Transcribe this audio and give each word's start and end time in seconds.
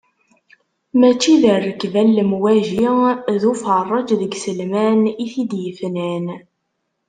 Mačči 0.99 1.33
d 1.41 1.43
rrekba 1.61 2.01
n 2.07 2.13
lemwaji, 2.17 2.79
d 3.41 3.43
ufarreǧ 3.51 4.07
deg 4.21 4.31
yiselman 4.33 5.01
i 5.23 5.25
t-id-yefnan. 5.33 6.25